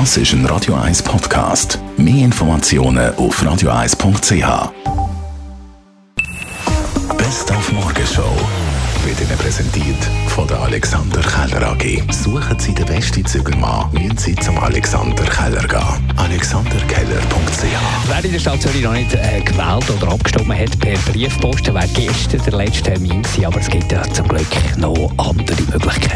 [0.00, 1.78] Das ist ein Radio 1 Podcast.
[1.96, 4.72] Mehr Informationen auf radio1.ch.
[7.16, 8.34] Best auf Morgenshow
[9.04, 12.02] wird Ihnen präsentiert von der Alexander Keller AG.
[12.10, 16.12] Suchen Sie den besten Zügelmann, müssen Sie zum Alexander Keller gehen.
[16.16, 17.62] AlexanderKeller.ch
[18.08, 21.86] Wer in der Stadt Zürich noch nicht äh, gewählt oder abgestimmt hat per Briefposten, wäre
[21.94, 26.13] gestern der letzte Termin aber es gibt ja zum Glück noch andere Möglichkeiten.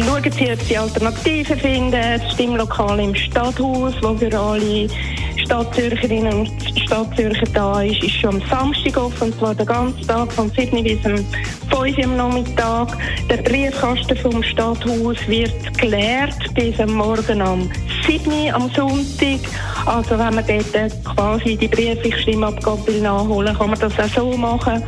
[0.00, 1.90] Schauen Sie, ob Sie Alternativen finden.
[1.92, 4.88] Das Stimmlokal im Stadthaus, wo für alle
[5.36, 10.32] Stadtzürcherinnen und Stadtzürcher da ist, ist schon am Samstag offen, und zwar den ganzen Tag
[10.32, 12.96] von 7 bis um 5 Uhr am Nachmittag.
[13.28, 17.70] Der Briefkasten vom Stadthaus wird geleert bis am Morgen
[18.06, 19.40] 7 Uhr am Sonntag.
[19.86, 24.82] Also wenn man dort quasi die Briefe Stimmabgabe nachholen kann man das auch so machen.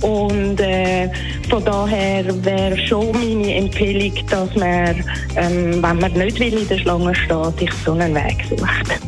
[0.00, 1.08] Und äh,
[1.48, 5.04] von daher wäre schon meine Empfehlung, dass man,
[5.36, 9.00] ähm, wenn man nicht will in der Schlange steht, sich so einen Weg sucht.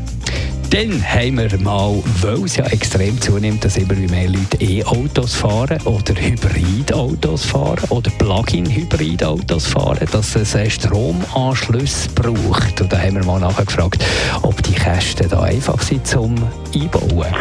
[0.70, 5.80] Dann haben wir mal, weil es ja extrem zunimmt, dass immer mehr Leute E-Autos fahren
[5.84, 12.80] oder Hybridautos fahren oder Plug-in-Hybridautos fahren, dass es Stromanschluss braucht.
[12.80, 14.04] Und da haben wir mal nachgefragt,
[14.42, 16.34] ob die Kästen da einfach sind zum
[16.82, 17.34] Einbauen.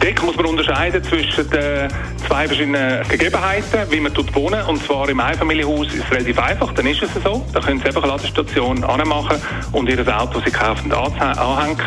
[0.00, 1.88] Dort muss man unterscheiden zwischen den
[2.26, 4.62] zwei verschiedenen Gegebenheiten, wie man dort wohnen.
[4.66, 7.44] Und zwar im Einfamilienhaus ist es relativ einfach, dann ist es so.
[7.52, 9.38] Da können Sie einfach eine Ladestation anmachen
[9.72, 11.78] und Ihr Auto, das Sie kaufen, anhängen.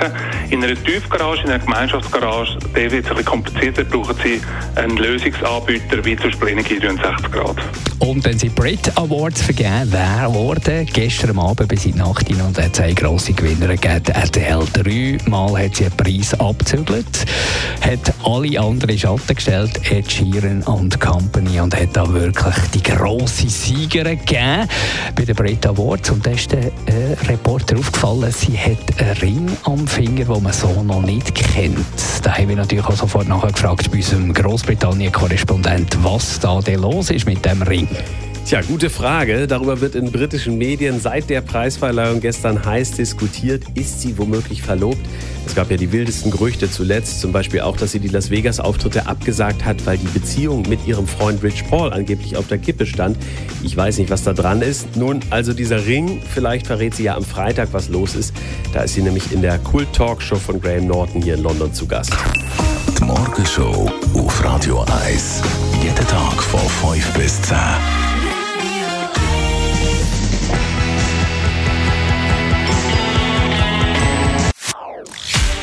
[0.49, 4.41] In einer Tiefgarage, in einer Gemeinschaftsgarage, der wird es ein bisschen komplizierter, brauchen Sie
[4.75, 7.57] einen Lösungsanbieter wie zum Beispiel Energie 63 Grad.
[7.99, 12.57] Und dann sind Brit Awards vergeben worden, gestern Abend bis in die Nacht hinein und
[12.57, 14.05] hat zwei grosse Gewinner gegeben.
[14.13, 17.25] RTL dreimal hat sie einen Preis abgezügelt,
[17.81, 23.49] hat alle anderen Schatten gestellt, Ed Sheeran und Company und hat da wirklich die grosse
[23.49, 24.67] Siegerin gegeben
[25.15, 29.57] bei den Brit Awards und da ist der äh, Reporter aufgefallen, sie hat einen Ring
[29.63, 31.85] am Finger, den man so noch nicht kennt.
[32.23, 37.09] Da haben wir natürlich auch sofort nachher gefragt bei unserem Großbritannien-Korrespondent, was da denn los
[37.09, 37.87] ist mit dem Ring.
[38.49, 39.45] Tja, gute Frage.
[39.45, 43.63] Darüber wird in britischen Medien seit der Preisverleihung gestern heiß diskutiert.
[43.75, 45.05] Ist sie womöglich verlobt?
[45.45, 49.05] Es gab ja die wildesten Gerüchte zuletzt, zum Beispiel auch, dass sie die Las Vegas-Auftritte
[49.05, 53.17] abgesagt hat, weil die Beziehung mit ihrem Freund Rich Paul angeblich auf der Kippe stand.
[53.61, 54.95] Ich weiß nicht, was da dran ist.
[54.95, 58.33] Nun, also dieser Ring, vielleicht verrät sie ja am Freitag, was los ist.
[58.73, 61.71] Da ist sie nämlich in der Kult Talk Show von Graham Norton hier in London
[61.71, 62.13] zu Gast.
[62.97, 65.43] Die Morgenshow auf Radio 1.
[65.83, 66.59] Jeden Tag von
[66.91, 67.55] 5 bis 10.